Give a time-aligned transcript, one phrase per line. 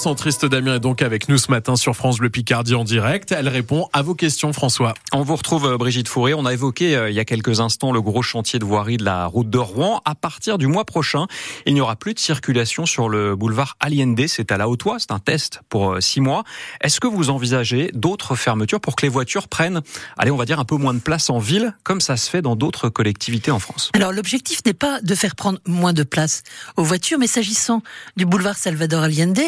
[0.00, 3.32] centriste Damien est donc avec nous ce matin sur France Bleu Picardie en direct.
[3.32, 4.94] Elle répond à vos questions, François.
[5.12, 6.32] On vous retrouve, euh, Brigitte Fourré.
[6.32, 9.04] On a évoqué euh, il y a quelques instants le gros chantier de voirie de
[9.04, 10.00] la route de Rouen.
[10.06, 11.26] À partir du mois prochain,
[11.66, 14.26] il n'y aura plus de circulation sur le boulevard Allende.
[14.26, 14.96] C'est à la Haute-Oie.
[15.00, 16.44] C'est un test pour euh, six mois.
[16.80, 19.82] Est-ce que vous envisagez d'autres fermetures pour que les voitures prennent,
[20.16, 22.40] allez, on va dire un peu moins de place en ville, comme ça se fait
[22.40, 23.90] dans d'autres collectivités en France?
[23.92, 26.42] Alors, l'objectif n'est pas de faire prendre moins de place
[26.78, 27.82] aux voitures, mais s'agissant
[28.16, 29.40] du boulevard Salvador Allende,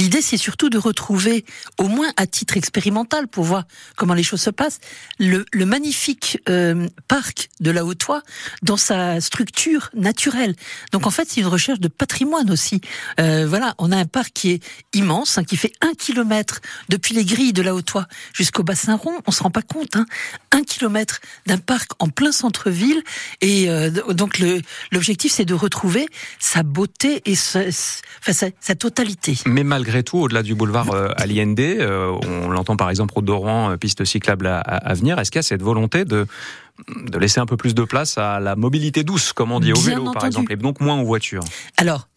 [0.00, 1.44] l'idée c'est surtout de retrouver,
[1.78, 3.64] au moins à titre expérimental, pour voir
[3.96, 4.80] comment les choses se passent,
[5.18, 8.22] le, magnifique euh, parc de la Haute-Oie
[8.62, 10.56] dans sa structure naturelle.
[10.92, 12.80] Donc en fait, c'est une recherche de patrimoine aussi.
[13.20, 14.64] Euh, voilà, on a un parc qui est
[14.94, 19.18] immense, hein, qui fait un kilomètre depuis les grilles de la Haute-Oie jusqu'au bassin rond.
[19.26, 20.06] On se rend pas compte, hein,
[20.50, 23.02] un kilomètre d'un parc en plein centre-ville.
[23.42, 24.42] Et euh, donc
[24.92, 29.38] l'objectif, c'est de retrouver sa beauté et sa, sa totalité.
[29.46, 33.76] Mais malgré tout, au-delà du boulevard euh, euh, on l'entend par exemple au Doran, euh,
[33.76, 36.26] piste cyclable à, à venir, est-ce qu'il y a cette volonté de
[36.88, 39.80] de laisser un peu plus de place à la mobilité douce, comme on dit, au
[39.80, 40.14] vélo entendu.
[40.14, 41.44] par exemple, et donc moins aux voitures?
[41.76, 42.08] Alors,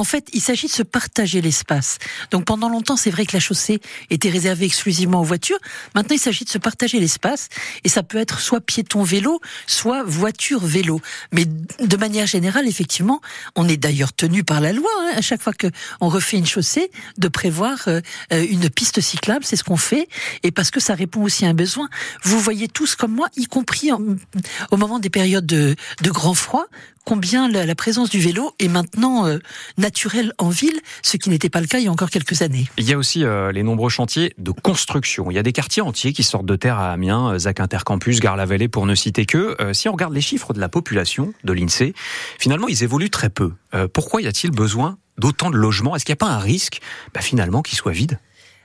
[0.00, 1.98] en fait, il s'agit de se partager l'espace.
[2.30, 5.58] Donc pendant longtemps, c'est vrai que la chaussée était réservée exclusivement aux voitures.
[5.94, 7.50] Maintenant, il s'agit de se partager l'espace
[7.84, 11.02] et ça peut être soit piéton-vélo, soit voiture-vélo.
[11.32, 13.20] Mais de manière générale, effectivement,
[13.56, 15.66] on est d'ailleurs tenu par la loi hein, à chaque fois que
[16.00, 18.00] on refait une chaussée de prévoir euh,
[18.32, 19.44] euh, une piste cyclable.
[19.44, 20.08] C'est ce qu'on fait
[20.42, 21.90] et parce que ça répond aussi à un besoin.
[22.22, 26.64] Vous voyez tous comme moi, y compris au moment des périodes de, grand froid,
[27.04, 29.38] combien la, la présence du vélo est maintenant euh,
[29.76, 29.89] naturelle
[30.38, 32.66] en ville, ce qui n'était pas le cas il y a encore quelques années.
[32.78, 35.30] Il y a aussi euh, les nombreux chantiers de construction.
[35.30, 38.20] Il y a des quartiers entiers qui sortent de terre à Amiens, euh, Zac Intercampus,
[38.20, 39.56] Gare-la-Vallée, pour ne citer que.
[39.60, 41.94] Euh, si on regarde les chiffres de la population de l'INSEE,
[42.38, 43.52] finalement, ils évoluent très peu.
[43.74, 45.96] Euh, pourquoi y a-t-il besoin d'autant de logements?
[45.96, 46.80] Est-ce qu'il n'y a pas un risque,
[47.14, 48.18] bah, finalement, qu'ils soient vides?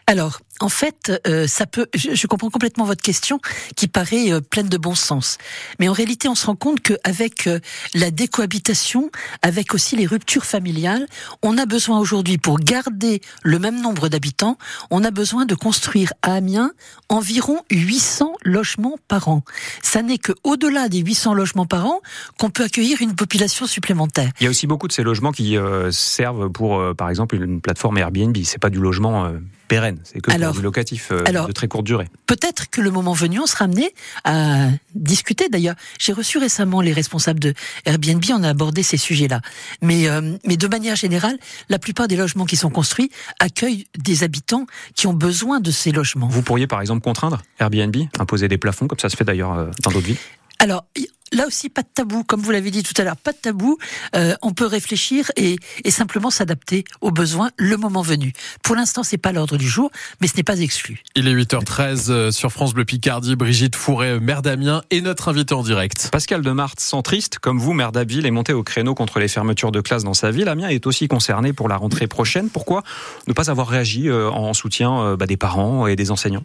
[0.08, 1.88] Alors, en fait, euh, ça peut.
[1.94, 3.39] Je, je comprends complètement votre question,
[3.75, 5.38] qui paraît euh, pleine de bon sens.
[5.80, 7.59] Mais en réalité, on se rend compte qu'avec euh,
[7.94, 9.09] la décohabitation,
[9.41, 11.07] avec aussi les ruptures familiales,
[11.41, 14.57] on a besoin aujourd'hui, pour garder le même nombre d'habitants,
[14.91, 16.72] on a besoin de construire à Amiens
[17.09, 19.44] environ 800 logements par an.
[19.81, 22.02] Ça n'est que au-delà des 800 logements par an
[22.40, 24.31] qu'on peut accueillir une population supplémentaire.
[24.40, 27.35] Il y a aussi beaucoup de ces logements qui euh, servent pour, euh, par exemple,
[27.35, 28.35] une plateforme Airbnb.
[28.44, 31.67] C'est pas du logement euh, pérenne, c'est que Alors- du locatif euh, alors- de très
[31.67, 32.07] courte durée.
[32.28, 33.91] peut-être que le moment venu, on sera amené
[34.23, 35.50] à discuter.
[35.50, 37.53] D'ailleurs, j'ai reçu récemment les responsables de
[37.85, 39.41] Airbnb, on a abordé ces sujets-là.
[39.81, 41.38] Mais, euh, mais de manière générale,
[41.69, 45.91] la plupart des logements qui sont construits accueillent des habitants qui ont besoin de ces
[45.91, 46.28] logements.
[46.28, 49.67] Vous pourriez, par exemple, contraindre Airbnb, imposer des plafonds, comme ça se fait d'ailleurs euh,
[49.84, 50.17] dans d'autres villes?
[50.59, 50.85] Alors,
[51.31, 53.78] là aussi, pas de tabou, comme vous l'avez dit tout à l'heure, pas de tabou.
[54.16, 58.34] Euh, on peut réfléchir et, et simplement s'adapter aux besoins le moment venu.
[58.63, 59.91] Pour l'instant, c'est pas l'ordre du jour,
[60.22, 61.03] mais ce n'est pas exclu.
[61.16, 63.35] Il est 8h13 euh, sur France Bleu Picardie.
[63.35, 66.09] Brigitte Fourré, euh, maire d'Amiens, est notre invité en direct.
[66.12, 69.81] Pascal Demarthe, centriste, comme vous, maire d'Abbeville, est monté au créneau contre les fermetures de
[69.81, 70.47] classes dans sa ville.
[70.47, 72.50] Amiens est aussi concerné pour la rentrée prochaine.
[72.50, 72.84] Pourquoi
[73.28, 76.44] ne pas avoir réagi en soutien bah, des parents et des enseignants?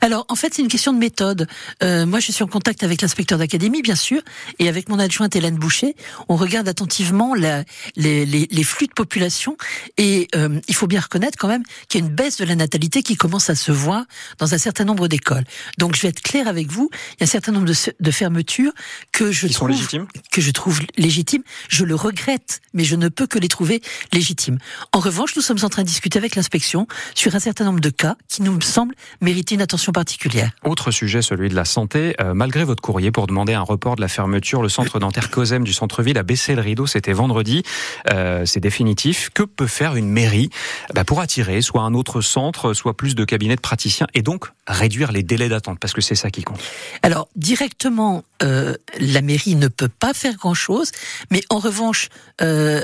[0.00, 1.46] Alors, en fait, c'est une question de méthode.
[1.82, 4.15] Euh, moi, je suis en contact avec l'inspecteur d'académie, bien sûr,
[4.58, 5.94] et avec mon adjointe Hélène Boucher.
[6.28, 7.64] On regarde attentivement la-
[7.96, 9.56] les, les- les flux de population,
[9.98, 12.54] et euh, il faut bien reconnaître quand même qu'il y a une baisse de la
[12.54, 14.04] natalité qui commence à se voir
[14.38, 15.44] dans un certain nombre d'écoles.
[15.78, 16.90] Donc, je vais être clair avec vous.
[16.92, 17.66] Il y a un certain nombre
[18.00, 18.72] de, fermetures
[19.12, 21.42] que je Qui sont trouve légitimes que je trouve légitimes.
[21.68, 23.80] Je le regrette, mais je ne peux que les trouver
[24.12, 24.58] légitimes.
[24.92, 27.90] En revanche, nous sommes en train de discuter avec l'inspection sur un certain nombre de
[27.90, 30.50] cas qui nous semblent mériter une attention particulière.
[30.64, 32.14] Autre sujet, celui de la santé.
[32.20, 35.64] Euh, malgré votre courrier pour demander un report de la fermeture, le centre dentaire COSEM
[35.64, 36.86] du centre-ville a baissé le rideau.
[36.86, 37.62] C'était vendredi.
[38.10, 39.30] Euh, C'est définitif.
[39.34, 40.50] Que peut faire une mairie?
[40.94, 44.46] Bah, pour attirer soit un autre centre, soit plus de cabinets de praticiens et donc
[44.66, 46.60] réduire les délais d'attente Parce que c'est ça qui compte.
[47.02, 50.90] Alors directement, euh, la mairie ne peut pas faire grand-chose,
[51.30, 52.08] mais en revanche,
[52.40, 52.82] euh,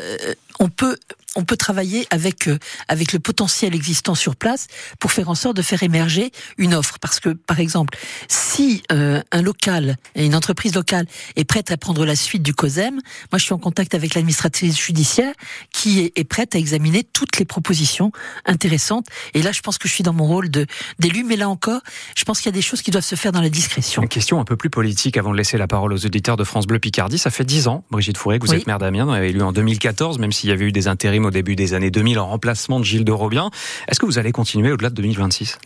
[0.59, 0.97] on peut
[1.37, 4.67] on peut travailler avec euh, avec le potentiel existant sur place
[4.99, 6.99] pour faire en sorte de faire émerger une offre.
[7.01, 7.97] Parce que par exemple,
[8.29, 11.07] si euh, un local et une entreprise locale
[11.37, 14.79] est prête à prendre la suite du COSEM, moi je suis en contact avec l'administratrice
[14.79, 15.33] judiciaire
[15.73, 18.13] qui est, est prête à examiner toutes les propositions
[18.47, 19.07] intéressantes.
[19.35, 20.67] Et là, je pense que je suis dans mon rôle de
[20.99, 21.81] d'élu, mais là encore,
[22.17, 24.03] je pense qu'il y a des choses qui doivent se faire dans la discrétion.
[24.03, 26.67] Une question un peu plus politique avant de laisser la parole aux auditeurs de France
[26.67, 27.19] Bleu Picardie.
[27.19, 28.59] Ça fait 10 ans, Brigitte Fourré, que vous Oui.
[28.59, 30.89] êtes maire d'Amiens, on avait élu en 2014, même s'il y avait eu des
[31.27, 33.51] au début des années 2000 en remplacement de Gilles de Robien.
[33.89, 35.59] Est-ce que vous allez continuer au-delà de 2026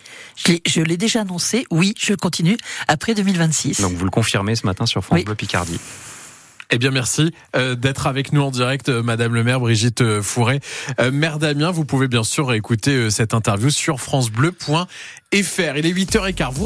[0.66, 2.56] Je l'ai- déjà annoncé, oui, je continue
[2.88, 3.80] après 2026.
[3.82, 5.24] Donc vous le confirmez ce matin sur France Oui.
[5.24, 5.78] Bleu Picardie.
[6.70, 10.20] Eh bien, merci euh, d'être avec nous en direct, euh, Madame le maire Brigitte euh,
[10.20, 10.58] Fourré.
[11.12, 15.76] maire Damien, vous pouvez bien sûr écouter cette interview sur francebleu.fr.
[15.76, 16.52] Il est 8h15.
[16.54, 16.64] Vous